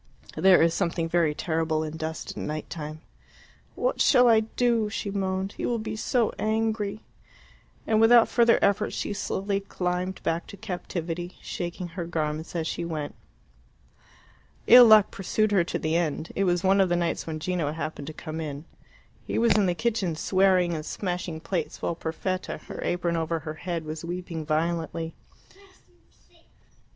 There 0.35 0.63
is 0.63 0.73
something 0.73 1.07
very 1.07 1.35
terrible 1.35 1.83
in 1.83 1.95
dust 1.95 2.31
at 2.31 2.37
night 2.37 2.71
time. 2.71 3.01
"What 3.75 4.01
shall 4.01 4.27
I 4.27 4.39
do?" 4.39 4.89
she 4.89 5.11
moaned. 5.11 5.51
"He 5.57 5.65
will 5.67 5.77
be 5.77 5.95
so 5.95 6.33
angry." 6.39 7.01
And 7.85 8.01
without 8.01 8.27
further 8.27 8.57
effort 8.63 8.93
she 8.93 9.13
slowly 9.13 9.59
climbed 9.59 10.23
back 10.23 10.47
to 10.47 10.57
captivity, 10.57 11.37
shaking 11.39 11.89
her 11.89 12.07
garments 12.07 12.55
as 12.55 12.65
she 12.65 12.83
went. 12.83 13.13
Ill 14.65 14.85
luck 14.87 15.11
pursued 15.11 15.51
her 15.51 15.63
to 15.65 15.77
the 15.77 15.95
end. 15.95 16.31
It 16.35 16.45
was 16.45 16.63
one 16.63 16.81
of 16.81 16.89
the 16.89 16.95
nights 16.95 17.27
when 17.27 17.39
Gino 17.39 17.71
happened 17.71 18.07
to 18.07 18.11
come 18.13 18.41
in. 18.41 18.65
He 19.27 19.37
was 19.37 19.53
in 19.55 19.67
the 19.67 19.75
kitchen, 19.75 20.15
swearing 20.15 20.73
and 20.73 20.83
smashing 20.83 21.41
plates, 21.41 21.79
while 21.79 21.93
Perfetta, 21.93 22.57
her 22.57 22.79
apron 22.83 23.15
over 23.15 23.37
her 23.41 23.53
head, 23.53 23.85
was 23.85 24.03
weeping 24.03 24.47
violently. 24.47 25.13